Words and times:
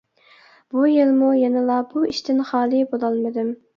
بۇ 0.75 0.85
يىلمۇ 0.91 1.29
يەنىلا 1.41 1.77
بۇ 1.91 2.07
ئىشتىن 2.09 2.41
خالى 2.53 2.81
بولالمىدىم. 2.95 3.55